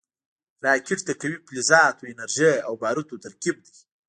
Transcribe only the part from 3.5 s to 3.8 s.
دی